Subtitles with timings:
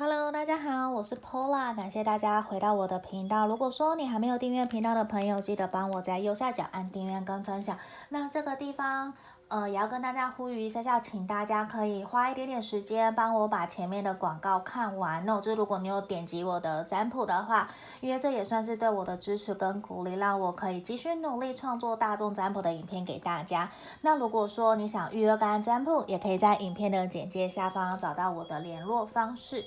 [0.00, 3.46] Hello，大家好，我是 Pola，感谢大家回到我的频道。
[3.46, 7.76] 如果说你还没有订阅频道的朋友，记得帮我在右下角按订阅跟分享。
[8.08, 9.12] 那这个地方，
[9.48, 15.22] 呃，也要跟大家呼吁一下下，请大家可以花一点点时间帮我把前面的广告看完。
[15.26, 17.68] 那我就如果你有点击我的占卜的话，
[18.00, 23.70] 因为这也算是对我的支持跟鼓励，让我可以继续努力创作大众占卜的影片给大家。
[24.00, 29.62] 那如果说你想预约个案占卜，也可以在影片的简介下方找到我的联络方式。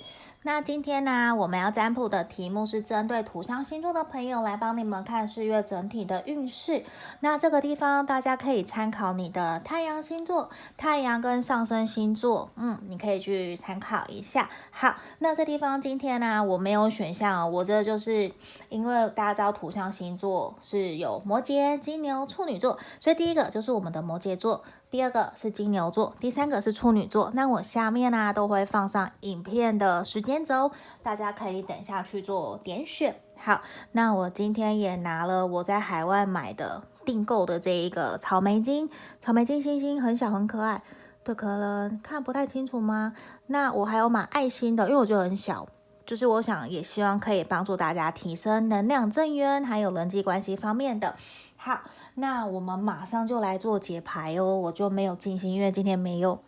[0.46, 6.84] 那今天呢，我们要占卜的题目是针对土象星座的朋友来帮你们看四月整体的运势。
[7.22, 14.50] 那这个地方大家可以参考你的太阳星座、太阳跟上升星座，嗯，你可以去参考一下。
[14.70, 18.30] 好，那这地方今天呢，我没有选项，我这就是
[18.68, 24.62] 因为大家知道土象星座是有摩羯、金牛、处女座，所以第一个就是我们的摩羯座。
[24.94, 27.32] 第二个是金牛座，第三个是处女座。
[27.34, 30.70] 那我下面呢、都会放上影片的时间轴，
[31.02, 33.16] 大家可以等下去做点选。
[33.36, 33.64] 好，
[33.94, 38.88] 那我今天也拿了我在海外买的订购的这一个草莓金，
[39.20, 40.84] 草莓金星星很小很可爱，
[41.24, 43.14] 对，可能看不太清楚吗？
[43.48, 45.68] 那我还有买爱心的，因为我觉得很小，
[46.06, 51.16] 就是我想也希望可以帮助大家提升能量正缘，还有人际关系方面的。
[51.56, 51.82] 好。
[52.16, 56.44] 那我们马上就来做解牌哦，我就没有进行，因为今天没有，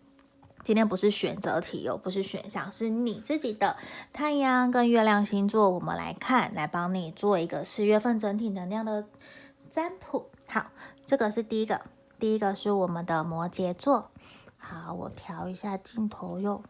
[0.64, 3.76] 今天不是选择题哦，不是选项，是你自己的
[4.14, 9.08] 太阳跟月亮星座，我们来看，来帮你做一个四月份整体能量的
[9.72, 10.30] 占卜。
[10.46, 10.68] 好，
[11.04, 11.82] 这个是第一个，
[12.20, 14.12] 第一个是我们的摩羯座。
[14.60, 16.62] 好，我调一下镜头哟。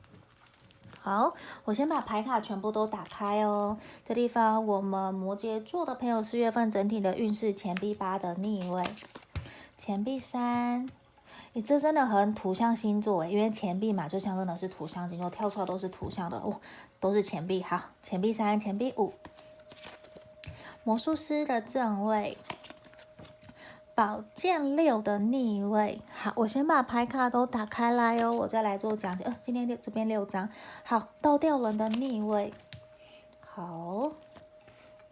[1.05, 3.77] 好，我先把牌卡全部都打开哦。
[4.03, 8.83] 这地方我们摩羯座的朋友四月份整体的运势，钱币八的逆位，
[9.77, 10.89] 钱币三，
[11.53, 16.59] 你这真的很土象星座诶，因为钱币嘛，就像真的是土象星座，跳出来都是土象的哦，
[16.99, 17.61] 都是钱币。
[17.61, 19.13] 好，钱币三，钱币五，
[20.83, 22.35] 魔术师的正位。
[23.93, 29.24] 宝剑六的逆位，好，我先把牌卡都打开来哦，我再来做讲解。
[29.25, 30.50] 呃，今天六这边六张，
[30.84, 32.52] 好，倒吊人的逆位，
[33.41, 34.12] 好，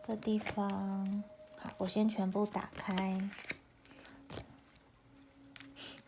[0.04, 1.24] 这地方，
[1.62, 3.30] 好，我先全部打开。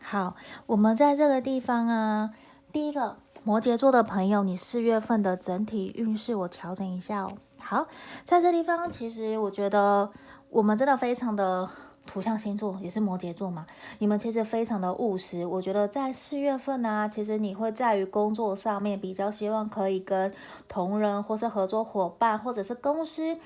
[0.00, 0.34] 好，
[0.66, 2.34] 我们在这个地方啊，
[2.72, 7.38] 第一个摩羯座的朋友，你四月份的整体运势我调整一下哦。
[7.60, 7.86] 好，
[8.24, 10.10] 在这地方，其实我觉得
[10.50, 11.70] 我们真的非常的。
[12.06, 13.66] 土象星座也是摩羯座嘛，
[13.98, 15.44] 你们其实非常的务实。
[15.44, 20.32] 我觉得在四月份呢、其实你会在于工作上面比较希望可以跟
[20.68, 23.36] 同仁或是合作伙伴或者是公司。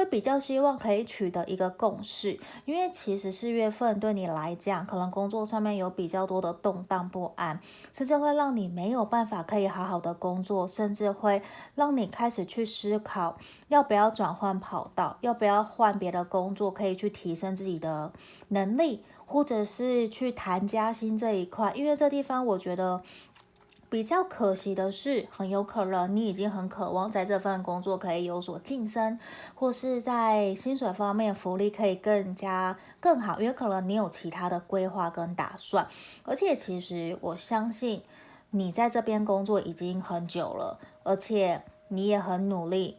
[0.00, 7.60] 会比较希望可以取得一个共识，因为其实四月份对你来讲，可能工作上面有比较多的动荡不安，
[7.92, 11.42] 甚至会让你没有办法可以好好的工作，甚至会
[11.74, 13.36] 让你开始去思考
[13.68, 18.10] 要不要转换跑道，要不要换别的工作，可以去提升自己的
[18.48, 23.02] 能力，或者是去谈加薪这一块，因为这地方我觉得。
[23.90, 29.18] 比较可惜的是，很有可能你已经很渴望在这份工作可以有所晋升，
[29.56, 35.88] 或是在薪水方面福利可以更加更好，因为可能你有其他的规划跟打算。
[36.22, 38.02] 而且其实我相信
[38.50, 42.96] 你在这边工作已经很久了，而且你也很努力。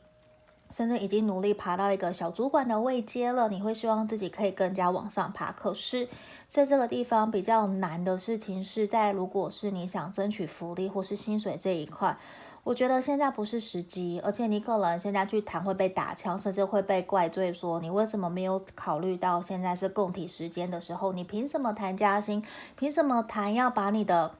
[0.71, 5.51] 甚至已经努力爬到一个小主管的位阶了，你会希望自己可以更加往上爬。
[5.51, 6.07] 可是，
[6.47, 12.17] 在这个地方比较难的事情是在，如果是你想争取福利或是薪水这一块，
[12.63, 22.43] 我觉得现在不是时机，而且你可能现在去谈会被打枪，甚至会被怪罪说你为什么没有考虑到现在是共体时间的时候，你凭什么谈加薪？
[22.77, 24.31] 凭什么谈要把你的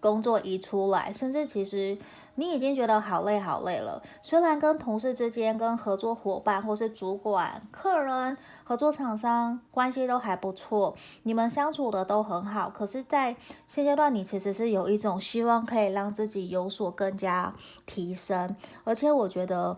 [0.00, 1.12] 工作移出来？
[1.12, 1.98] 甚至其实。
[2.40, 8.34] 你已经觉得好累好累了，虽然跟同事之间、跟合作伙伴或是主管、客人、
[8.64, 13.36] 合作厂商关系都还不错，你们相处的都很好，可是，在
[13.66, 19.76] 现阶段，你其实是有一种希望可以让自己有所更加提升，而且我觉得。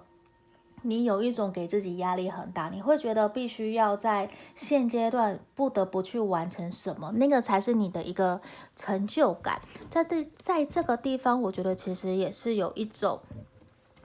[0.83, 8.41] 你有一种给自己压力很大，你会觉得必须要在现阶段不得不去完成什么，那个才是你的一个
[8.75, 9.61] 成就感。
[9.89, 13.21] 在这在这个地方，我觉得其实也是有一种，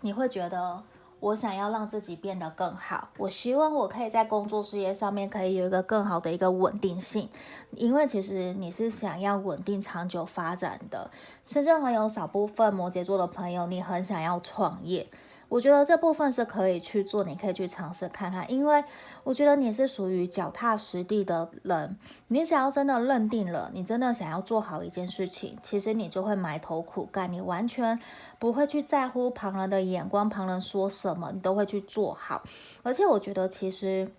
[0.01, 0.83] 你会觉得
[1.19, 7.27] 我想要让自己变得更好，我希望我可以在工作事业上面可以有一个更好的一个稳定性，
[7.71, 11.09] 因为其实你是想要稳定长久发展的，
[11.43, 15.07] 甚至很有少部分摩羯座的朋友，你很想要创业。
[15.49, 18.83] 我觉得这部分是可以去做，你可以去尝试看看，因为
[19.23, 21.97] 我觉得你是属于脚踏实地的人，
[22.27, 27.99] 你只要真的认定了，你真的想要做好一件事情，其实你就会埋头苦干，你完全
[28.39, 32.43] 不会去在乎旁人的眼光，旁人说什么，你都会去做好。
[32.83, 34.11] 而且我觉得其实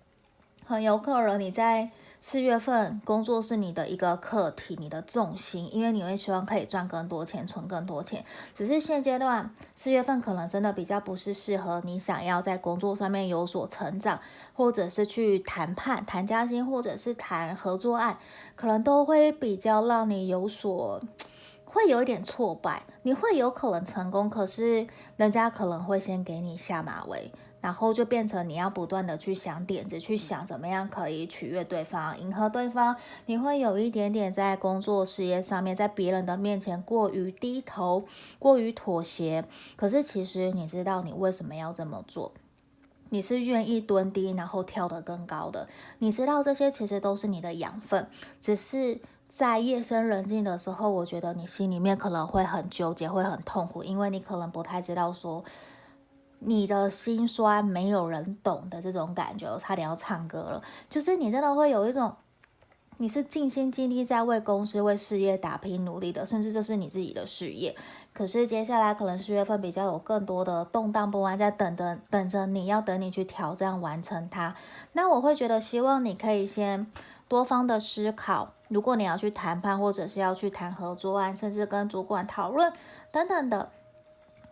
[0.64, 1.90] 很有可能你在。
[2.20, 8.24] 四月份工作是你的一个课题，你的重心，因为你会希望可以赚更多钱，存更多钱。
[8.52, 14.20] 只是现阶段四月份可能真的比较不是适合你想要在工作上面有所成长，
[14.52, 18.18] 或者是去谈判、谈加薪，或者是谈合作案，
[18.56, 21.00] 可能都会比较让你有所，
[21.64, 22.82] 会有一点挫败。
[23.04, 24.86] 你会有可能成功，可是
[25.16, 27.30] 人家可能会先给你下马威。
[27.60, 32.94] 然后就变成你要不断的去想点子，去想怎么样可以取悦对方、迎合对方。
[33.26, 38.04] 你会有一点点在工作事业上面，在别人的面前过于低头、
[38.38, 39.44] 过于妥协。
[39.74, 42.32] 可是其实你知道你为什么要这么做？
[43.10, 45.66] 你是愿意蹲低，然后跳得更高的。
[45.98, 48.06] 你知道这些其实都是你的养分，
[48.40, 55.44] 只是在夜深人静的时候，我觉得你心里面可能会很纠结，会很痛苦，因为你可能不太知道说。
[56.40, 60.62] 你的心酸没有人懂的这种感觉，我差点要唱歌了。
[60.88, 62.14] 就是你真的会有一种，
[62.98, 67.74] 你是尽心尽力在为公司、为事业打拼努力的，甚至这是你自己的事业。
[68.12, 74.54] 可是接下来可能四月份比较有更多的动荡不安，在等着等着你要等你去挑战完成它。
[74.92, 76.86] 那我会觉得，希望你可以先
[77.28, 82.72] 多方的思考，如果你要去谈判，或者是要去谈合作案，甚至跟主管讨论
[83.12, 83.70] 等等的。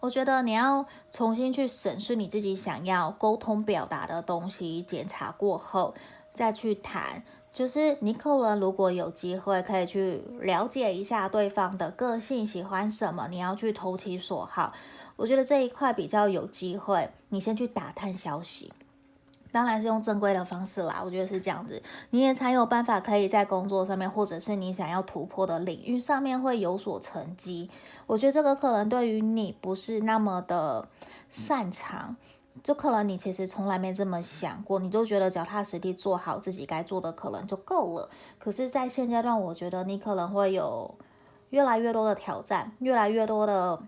[0.06, 5.92] 我觉得你要重新去审视你自己想要沟通表达的东西，检查过后
[6.32, 7.24] 再去谈。
[7.52, 14.72] 就是尼克伦如果有机会，可以去了解一下对方的个性，喜欢什么，你要去投其所好。
[15.16, 18.72] 我觉得这一块比较有机会，你先去打探消息。
[19.52, 27.70] 当然是用正规的方式啦，我觉得是这样子，你也才有办法可以在工作上面，或者是你想要突破的领域上面会有所成绩。
[28.06, 30.86] 我觉得这个可能对于你不是那么的
[31.30, 32.16] 擅长，
[32.62, 38.08] 就可能你其实从来没这么想过，你就觉得脚踏实地做好自己该做的可能就够了。
[38.38, 40.94] 可是，在现阶段，我觉得你可能会有
[41.50, 43.80] 越来越多的挑战，越来越多的。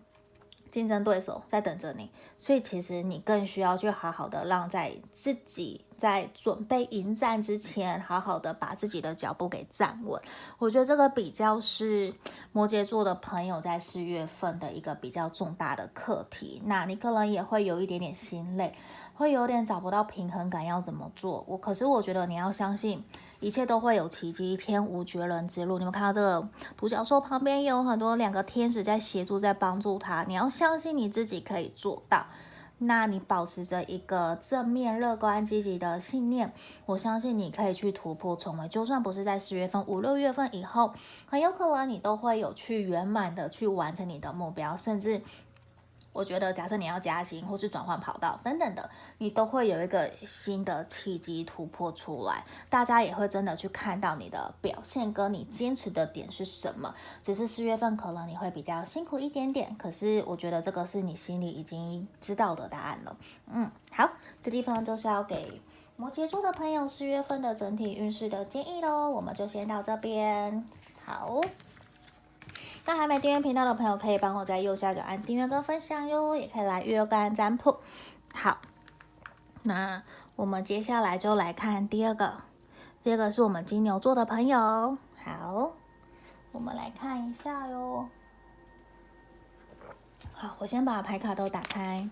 [0.71, 10.21] 竞争对手在等着你，所以其实你更需要去好好的让在自己在准备迎战之前，好好的把自己的脚步给站稳。
[10.59, 12.15] 我觉得这个比较是
[12.53, 16.63] 摩羯座的朋友在四月份的一个比较重大的课题。
[16.65, 18.75] 那你可能也会有一点点心累，
[19.15, 21.45] 会有点找不到平衡感，要怎么做？
[21.49, 23.05] 我可是我觉得你要相信。
[23.41, 25.79] 一切都会有奇迹，天无绝人之路。
[25.79, 30.25] 你们看到这个独角兽旁边有很多两个天使在协助，在帮助他。
[30.27, 32.27] 你要相信你自己可以做到。
[32.81, 36.53] 那你保持着一个正面、乐观、积极的信念，
[36.87, 38.69] 我相信你可以去突破重围。
[38.69, 40.93] 就算不是在四月份，五六月份以后，
[41.27, 45.21] 很有可能你都会有去圆满的去完成你的目标，甚至。
[46.13, 56.93] 我觉得，假设你要加薪或是转换跑道等等的，你都会有一个新的契机突破出来，大家也会真的去看到你的表现跟你坚持的点是什么。
[57.23, 63.17] 只是四月份可能你会比较辛苦一点点，可是我觉得这个是你心里已经知道的答案了。
[63.47, 64.11] 嗯，好，
[64.43, 65.61] 这地方就是要给
[65.97, 69.09] 摩羯座的朋友四月份的整体运势的建议喽。
[69.11, 70.67] 我们就先到这边，
[71.05, 71.41] 好。
[72.85, 77.81] 那还没订阅频道的朋友，可以帮我在右下角按订阅跟分享哟，也可以来预约个案占卜。
[78.33, 78.59] 好，
[79.65, 80.03] 那
[80.37, 82.35] 我们接下来就来看第二个，
[83.03, 84.97] 第二个是我们金牛座的朋友。
[85.23, 85.73] 好，
[86.53, 88.09] 我们来看一下哟。
[90.33, 92.09] 好，我先把牌卡都打开。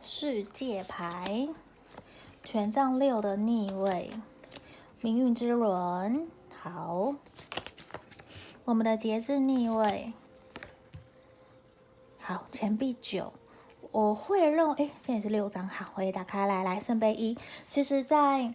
[0.00, 1.48] 世界牌，
[2.44, 4.12] 权杖六的逆位，
[5.00, 6.28] 命运之轮。
[6.62, 7.14] 好。
[8.68, 10.12] 我们的节制逆位，
[12.18, 13.32] 好，钱币九，
[13.90, 17.34] 我会认为，哎，这也是六张，好，我也打开来，来圣杯一，
[17.66, 18.52] 其实，在。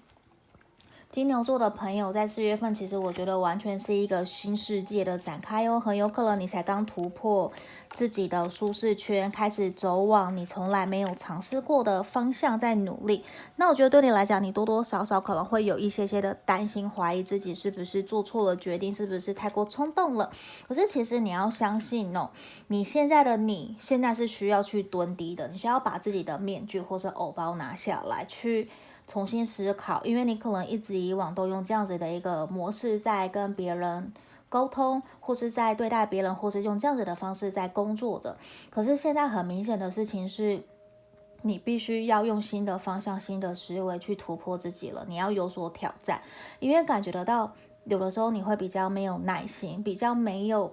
[1.10, 7.52] 金牛座的朋友在四月份，其实我觉得完全是一个新世界的展开哦，很有可能你才刚突破
[7.94, 13.24] 自己的舒适圈，开始走往你从来没有尝试过的方向，在努力。
[13.58, 20.32] 那我觉得对你来讲，你多多少少可能会有一些些的担心，怀疑自己是不是做错了决定，是不是太过冲动了。
[20.68, 22.32] 可是其实你要相信哦，
[22.68, 28.68] 你现在的你现在是需要去蹲低的，你需要把自己的面具或是偶包拿下来去。
[29.06, 34.14] 重新思考，因为你可能一直以往都用这样子的一个模式在跟别人
[34.54, 38.38] 沟通，或是在对待别人，或是用这样子的方式在工作着。
[38.70, 40.62] 可是现在很明显的事情是，
[41.42, 45.04] 你必须要用新的方向、新的思维去突破自己了。
[45.10, 46.22] 你要有所挑战，
[46.60, 47.52] 因为感觉得到，
[47.86, 50.72] 有的时候你会比较没有耐心，比较没有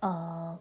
[0.00, 0.58] 呃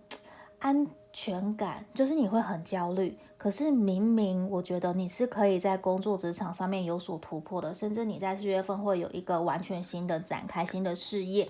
[0.60, 3.18] 安全感，就是你会很焦虑。
[3.38, 11.50] 可是明明我觉得你是可以在工作职场上面有所突破的，甚至你在四月份会有一个完全新的展开、新的事业。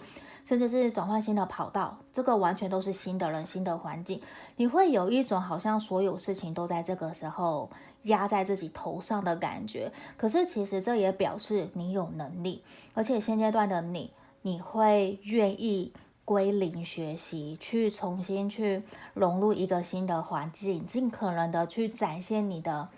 [0.49, 4.19] 甚至是转换新的跑道，这个完全都是新的人、新的环境，
[4.55, 7.69] 你会有一种好像所有事情都在这个时候
[8.05, 9.91] 压在自己头上的感觉。
[10.17, 12.63] 可是其实这也表示你有能力，
[12.95, 15.93] 而且现阶段的你，你会愿意
[16.25, 18.81] 归零学习，去重新去
[19.13, 22.89] 融入一个新的环境，尽可能的去展现你的。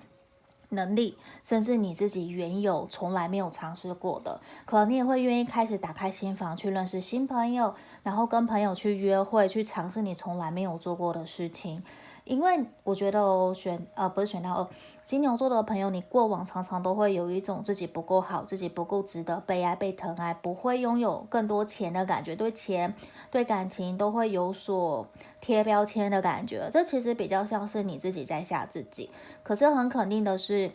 [0.73, 11.83] 能力，甚至你自己原有从来没有尝试过的，可能你也会愿意开始打开心房，去认识新朋友，然后跟朋友去约会，去尝试你从来没有做过的事情。
[12.31, 14.67] 因为我觉得哦，选呃不是选到二，
[15.05, 22.95] 金牛座的朋友，你过往常常都会有一种自己不够好，自己不够值得被爱、被疼爱，不会拥有更多钱的感觉，对钱、
[23.29, 25.05] 对感情都会有所
[25.41, 26.69] 贴标签的感觉。
[26.71, 29.09] 这其实比较像是你自己在吓自己。
[29.43, 30.71] 可是很肯定的是，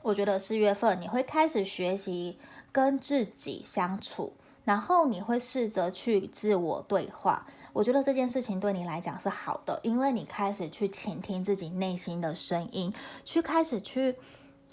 [0.00, 2.38] 我觉得四月份你会开始学习
[2.72, 4.32] 跟自己相处，
[4.64, 7.46] 然后你会试着去自我对话。
[7.78, 12.92] 我觉得这件事情对你来讲是好的，因为你开始去倾听自己内心的声音，
[13.24, 14.16] 去开始去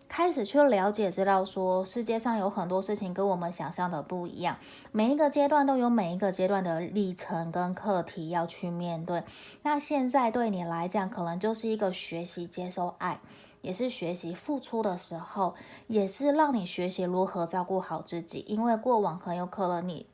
[0.10, 4.58] 开始去了解，知道说世界上有很多事情跟我们想象的不一样，
[4.92, 9.22] 每一个阶段都有每一个阶段的历程跟课题要去面对。
[9.62, 13.20] 那现在对你来讲，可能就是一个学习接受爱，
[13.62, 15.54] 也是学习付出的时候，
[15.86, 20.08] 也是让你学习如何照顾好自己，因为过往很有可能你。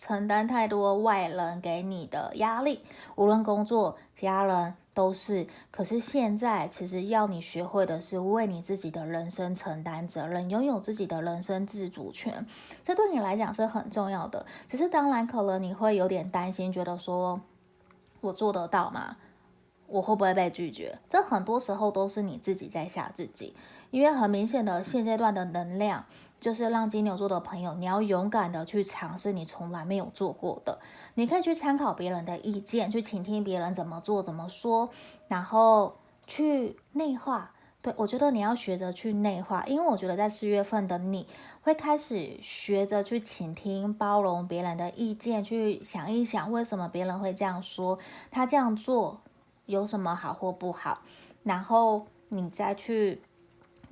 [0.00, 2.80] 承担太多外人给你的压力，
[3.16, 5.46] 无论工作、家人都是。
[5.70, 12.46] 可是现在，其实要你学会的是为你自己的人生承担责任，拥有自己的人生自主权。
[12.82, 14.46] 这对你来讲是很重要的。
[14.66, 17.38] 只是当然，可能你会有点担心，觉得说
[18.22, 19.18] 我做得到吗？
[19.86, 20.98] 我会不会被拒绝？
[21.10, 23.54] 这很多时候都是你自己在吓自己，
[23.90, 26.06] 因为很明显的现阶段的能量。
[26.40, 30.80] 就是让金牛座的朋友，你要勇敢的去尝试你从来没有做过的。
[31.14, 34.88] 你可以去参考别人的意见，去倾听别人怎么做、怎么说，
[35.28, 37.52] 然后去内化。
[37.82, 41.26] 对，我觉得你要学着去内化，因为我觉得在四月份的你
[41.62, 47.98] 会开始学着去倾听、包容别人的意见，去想一想为什么别人会这样说，
[48.30, 49.20] 他这样做
[49.66, 51.00] 有什么好或不好，
[51.42, 53.20] 然后你再去。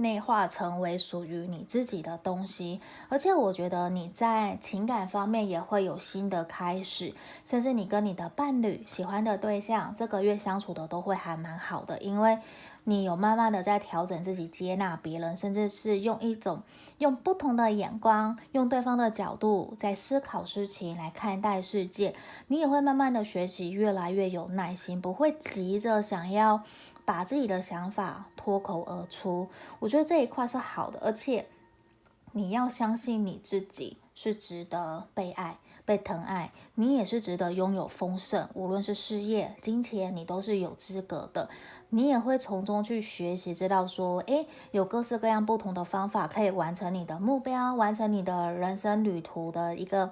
[0.01, 7.13] 内化成为属于你自己的东西，而且我觉得你在情感方面也会有新的开始，
[7.45, 12.39] 甚至你跟你的伴侣、喜欢的对象，这个月相处的都会还蛮好的，因为
[12.85, 16.63] 你有慢慢的在调整自己、接纳别人，甚至是用一种
[16.99, 22.15] 用不同的眼光、用对方的角度在思考事情来看待世界，
[22.47, 26.63] 你也会慢慢的学习，越来越有耐心，不会急着想要。
[27.05, 31.47] 把自己的想法脱口而出，我觉得这一块是好的，而且
[32.33, 35.57] 你要相信你自己是值得被爱、
[35.87, 41.49] 被疼爱，你也是值得拥有丰盛，无论是事业、金钱，你都是有资格的。
[41.91, 50.11] 你也会从中去学习，知道说，诶，有各式各样不同的方法可以完成你的目标，完成你的人生旅途的一个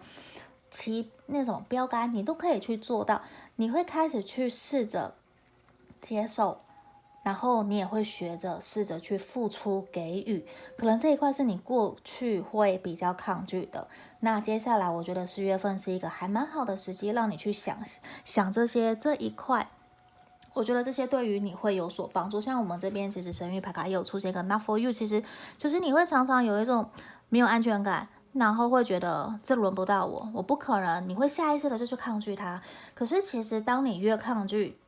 [0.70, 3.22] 其那种标杆，你都可以去做到。
[3.56, 5.14] 你会开始去试着
[6.00, 6.58] 接受。
[7.22, 10.46] 然后你也会学着试着去付出给予，
[10.78, 13.88] 可能这一块是你过去会比较抗拒的。
[14.20, 17.78] 那接下来我觉得四月份是一个还蛮好的时机，让你去想
[18.24, 19.68] 想这些这一块。
[20.56, 22.40] 我觉得这些对于你会有所帮助。
[22.40, 25.22] 像我们这边其实神域牌卡也有出现一个 Not for you，其实
[25.58, 26.88] 就是你会常常有一种
[27.28, 31.06] 没有安全感，然后会觉得这轮不到我，我不可能。
[31.06, 32.62] 你会下意识的就去抗拒它。
[32.94, 34.78] 可是其实当你越抗拒，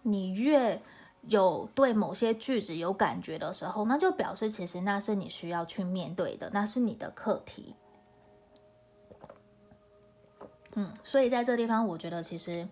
[0.00, 0.80] 你越
[1.26, 7.74] 有对某些句子有感觉的时候，那就表示其实那是你需要去面对的，那是你的课题。
[10.76, 12.66] 嗯，所以在这地方，我觉得其实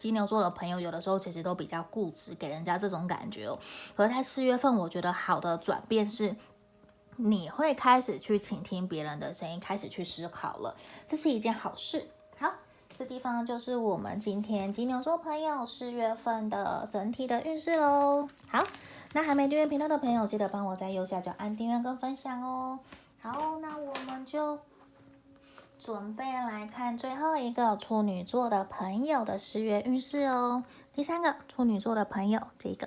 [0.00, 3.56] 金牛座的朋友有的时候其实都比较固执，给人家这种感觉哦。
[3.94, 6.34] 而在四月份，我觉得好的转变是，
[7.16, 10.74] 你会开始去倾听别人的声音，开始去思考了，
[11.06, 12.08] 这是一件好事。
[12.38, 12.50] 好
[12.96, 18.26] 这地方就是我们今天金牛座朋友四月份的整体的运势喽。
[18.48, 18.66] 好，
[19.12, 22.78] 那还没订阅频道的朋友，记得帮我在右下角按订阅跟分享哦。
[23.20, 24.58] 好，那我们就
[25.80, 30.62] 准备来看最后一个处女座的朋友的十月运势哦。
[30.92, 32.86] 第三个处女座的朋友，这个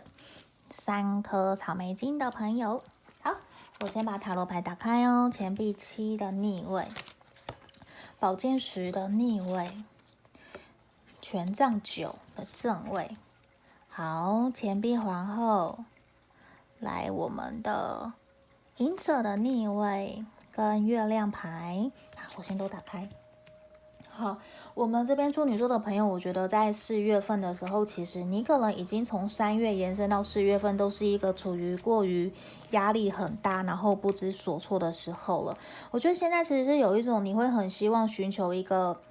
[0.70, 2.84] 三颗草莓金的朋友。
[3.22, 3.34] 好，
[3.82, 5.28] 我先把塔罗牌打开哦。
[5.34, 6.88] 钱币七的逆位，
[8.20, 9.84] 宝剑十的逆位，
[11.20, 13.18] 权杖九的正位。
[13.90, 15.84] 好，钱币皇后，
[16.80, 18.14] 来我们的
[18.78, 21.92] 银色的逆位跟月亮牌。
[22.38, 23.08] 我先都打开。
[24.10, 24.38] 好，
[24.76, 32.32] 我们这边处女座的朋友，我觉得在四月份的时候，其实你可能已经从三月延伸到四月份，都是一个处于过于
[32.70, 35.58] 压力很大，然后不知所措的时候了。
[35.90, 39.02] 我觉得现在其实是有一种你会很希望寻求一个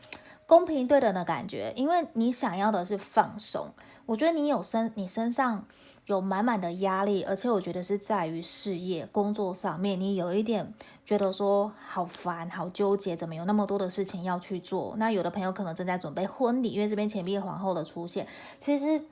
[0.47, 3.73] 公平对等的感觉，因为你想要的是放松。
[4.07, 5.65] 我觉得你有身，你身上。
[6.07, 10.75] 有满满的压力，而且我觉得是在于事业工作上面，你有一点
[11.07, 14.95] 觉得说好烦、好纠结，怎么有那么多的事情要去做？
[14.99, 18.27] 那有的朋友可能正在准备婚礼，因为这边钱币皇后的出现，
[18.59, 19.05] 其实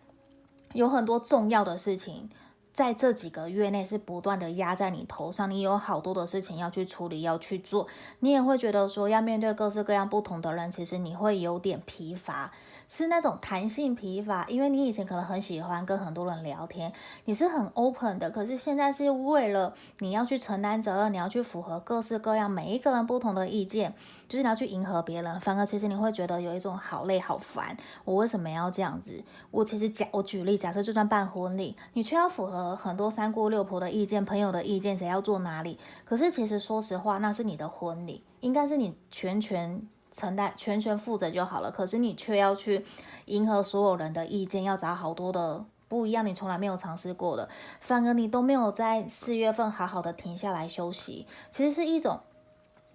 [0.73, 2.29] 有很多重要的事情
[2.73, 7.87] 在这几个月内是不断的压在你头上，你有好多的事情要去处理、要去做，
[8.19, 12.53] 你也会觉得说要面对各式各样不同的人，其实你会有点疲乏。
[12.93, 16.93] 是那种弹性疲乏，因为你以前可能很喜欢跟很多人聊天，
[17.27, 23.95] 你是很 open 的，可是现在是为了你要去承担责任，你要去符合各式各样每一个人不同的意见，
[24.29, 29.23] 就是你要去迎合别人，反而其实你会觉得有一种好累好烦，我为什么要这样子？
[29.53, 35.79] 我其实假我举例，假设就算办婚礼，你却要符合很多三姑六婆的意见、朋友的意见，谁要坐哪里？
[36.05, 39.81] 可是其实说实话，那是你的婚礼，应该是你全权。
[40.13, 42.85] 承担全权负责就好了，可是你却要去
[43.27, 47.49] 迎合所有人的意见，要找好多的不一样，你从来没有尝试过的，
[47.81, 52.21] 反而你都没有在四月份好好的停下来休息，其实是一种，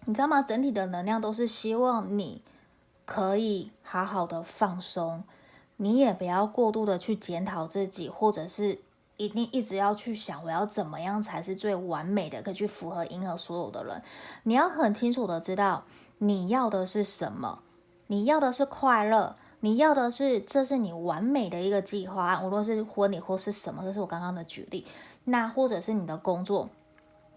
[0.06, 0.42] 你知道吗？
[0.42, 2.42] 整体的能量都是希望你
[3.06, 5.24] 可以好好的放松，
[5.78, 8.80] 你也不要过度的去检讨自己，或者是
[9.18, 14.02] 一定一直要去想我要怎么样才是最完美的，可以去符合迎合所有的人，
[14.44, 15.86] 你要很清楚的知道。
[16.20, 17.60] 你要的是什么？
[18.08, 24.86] 你要的是快乐，你要的是这是你完美的一个计划，无论是婚礼或是什么，这是我刚刚的举例。
[25.26, 26.70] 那或者是你的工作，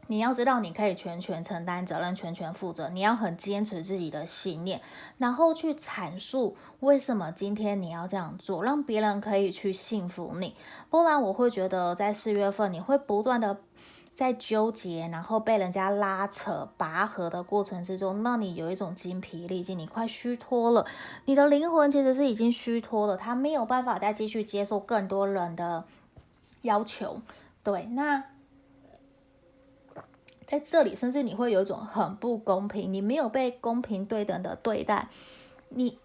[0.07, 2.89] 你要知道你可以全权承担责任，全权负责。
[2.91, 4.81] 你要很坚持自己的信念，
[5.17, 10.55] 然后去阐述为什么今天你要这样做，让别人可以去信服你。
[10.91, 13.59] 不然我会觉得在四月份你会不断的。
[14.19, 20.85] 在纠结，然后被人家拉扯、拔河的过程之中，让你有一种精疲力尽，你快虚脱了。
[21.27, 25.85] 你的灵魂其实是已经虚脱了，他没有办法再继续接受更多人的
[26.63, 27.23] 要求。
[27.63, 28.25] 对，那
[30.49, 35.11] 在这里，甚至你会有一种很不公平，你没有被公平对等的对待。
[35.69, 35.97] 你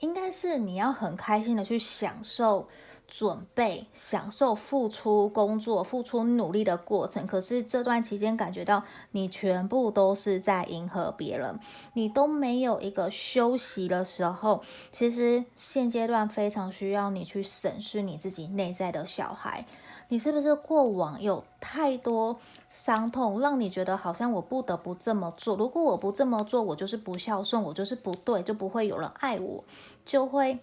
[0.00, 2.68] 应该是你要很开心的去享受。
[3.08, 11.58] 准备享受付出工作、付出努力的过程，可是这段期间感觉到你全部都是在迎合别人，
[11.92, 14.62] 你都没有一个休息的时候。
[14.90, 19.64] 其实现阶段非常需要你去审视你自己内在的小孩，
[20.08, 22.36] 你是不是过往有太多
[22.68, 25.56] 伤痛，让你觉得好像我不得不这么做？
[25.56, 29.62] 如果我不这么做，我就是不孝顺，我就是不对，就不会有人爱我，
[30.04, 30.58] 就会。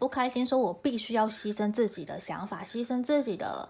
[0.00, 3.68] 不开心，说我必须要牺牲自己的想法，牺牲自己的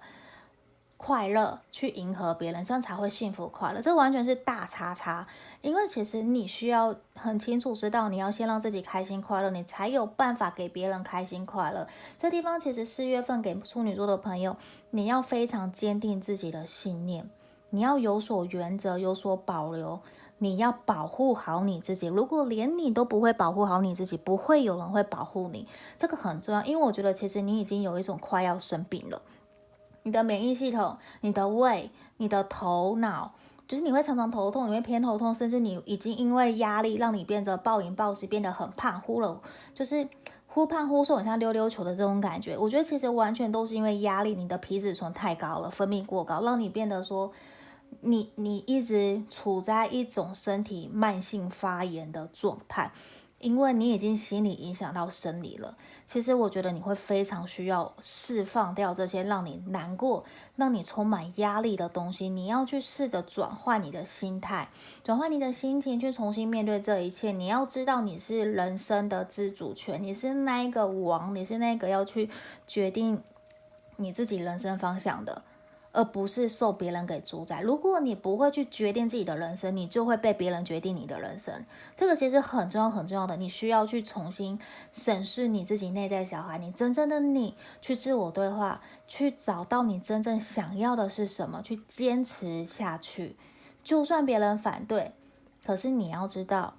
[0.96, 3.80] 快乐去迎合别人，这样才会幸福快乐。
[3.82, 5.26] 这完全是大叉叉，
[5.60, 11.88] 因为其实你需要很清楚知道，你要先让自己开心快乐，你才有办法给别人开心快乐。
[12.16, 14.56] 这地方其实四月份给处女座的朋友，
[14.90, 17.28] 你要非常坚定自己的信念，
[17.70, 20.00] 你要有所原则，有所保留。
[20.42, 26.64] 你要保护好你自己，如果连你都不会保护好你自己，不会有人会保护你，这个很重要。
[26.64, 29.20] 因为我觉得其实你已经有一种快要生病了，
[30.02, 33.32] 你的免疫系统、你的胃、你的头脑，
[33.68, 39.38] 就是你会常常头痛，你会偏头痛，甚至你已经因为压力让你变得暴饮暴食，变得很胖，忽了
[39.74, 40.08] 就是
[40.46, 42.56] 忽胖忽瘦，很像溜溜球的这种感觉。
[42.56, 47.30] 我觉得其实完全都是因为压力，你的皮质醇太高了，分泌过高，让你变得说。
[48.00, 52.92] 你你一直处在一种身体慢性发炎的状态，
[53.38, 55.76] 因为你已经心理影响到生理了。
[56.06, 60.24] 其实我觉得你会非常需要释放掉这些让你难过、
[60.56, 62.28] 让你充满压力的东西。
[62.28, 64.68] 你要去试着转换你的心态，
[65.04, 67.30] 转换你的心情，去重新面对这一切。
[67.30, 72.28] 你要知道你是人生的自主权，你是那一个王，你是那个要去
[72.66, 73.22] 决定
[73.96, 75.42] 你自己人生方向的。
[75.92, 77.60] 而不是受别人给主宰。
[77.60, 81.64] 如果你不会去决定自己的人生，你就会被别人决定你的人生。
[81.96, 83.36] 这个其实很重要，很重要的。
[83.36, 84.58] 你需要去重新
[84.92, 93.36] 审视你自己内在小孩，你真正的你，去自我对话，去找到你真正想要的是什么，去坚持下去。
[93.82, 95.12] 就算别人反对，
[95.64, 96.74] 可是你要知道，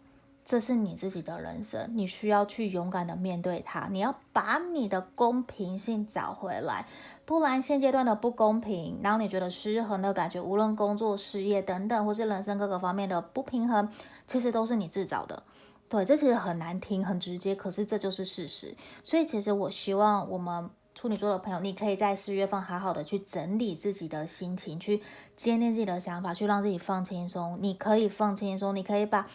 [0.52, 3.88] 这是你自己的人生，你需要去勇敢的面对它。
[3.90, 6.86] 你要把你的公平性找回来。
[7.24, 13.90] 不然，现阶段的不公平，让你觉得失衡的感觉，无论工作、事业等等，或是人生各个方面的不平衡，
[14.28, 15.42] 其实都是你自找的。
[15.88, 18.76] 对，这其实很难听，很直接，可是这就是事实。
[19.04, 25.02] 所以，其实我希望我们处女座的朋友，你可以在四月份好好的去整理自己的心情，去
[25.38, 27.58] 坚定自己的想法，去让自己放轻松。
[27.62, 29.26] 你可以放轻松，你可以把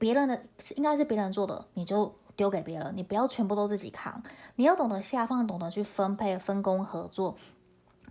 [0.00, 0.42] 别人的
[0.74, 2.12] 应该是别人做的，你就。
[2.36, 4.22] 丢给别人，你不要全部都自己扛，
[4.54, 7.36] 你要懂得下放，懂得去分配、分工合作，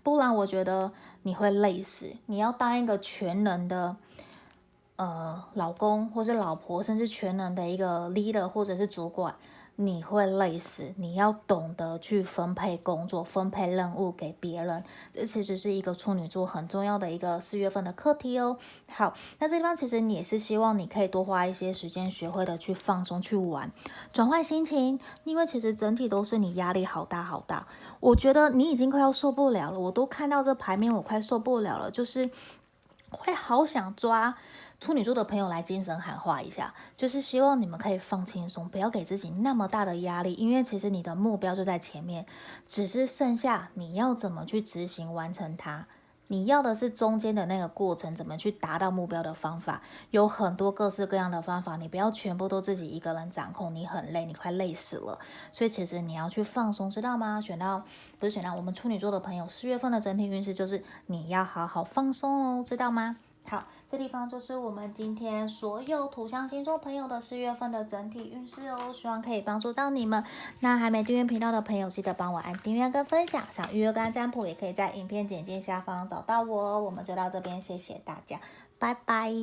[0.03, 0.91] 不然我觉得
[1.23, 2.11] 你会累死。
[2.27, 3.97] 你要当一个全能的
[4.97, 9.33] 呃老公或是老婆，甚至全能的一个 leader 或者是主管。
[9.81, 18.57] 你会累死，你要懂得去分配工作、分配任务给别人，这其实是一个处女座很重要的一个四月份的课题哦。
[18.89, 23.71] 好，那这地方其实你也是希望你可以多花一些时间，学会的去放松、去玩、
[24.11, 27.65] 转换心情，因为其实整体都是你压力好大好大。
[28.01, 32.29] 我觉得你已经快要受不了了，我都看到这牌面，我快受不了了，就是
[33.11, 34.35] 会好想抓。
[34.79, 42.25] 处女座的朋友来精神喊话一下，就是希望你们可以放轻松，不要给自己那么大的压力，因为其实你的目标就在前面，
[42.65, 45.87] 只是剩下你要怎么去执行完成它。
[46.31, 55.17] 你要的是中间的那个过程，怎么去达到目标的方法，有很多各式各样的方法，你不要全部都自己一个人掌控，你很累，你快累死了。
[55.51, 57.41] 所以其实你要去放松，知道吗？
[57.41, 57.83] 选到
[58.19, 63.17] 不是选到我们处女座的朋友，四月份的整体运势就是你要好好放松哦，知道吗？
[63.49, 70.23] 好，这地方就是我们今天所有土象星座朋友的四月份的整体运势哦，希望可以帮助到你们。
[70.59, 73.41] 那还没订阅频道的朋友，记得帮我按订阅跟分享。
[73.51, 76.79] 想预约跟占卜，也可以在影片简介下方找到我。
[76.83, 78.39] 我们就到这边，谢谢大家，
[78.77, 79.33] 拜拜。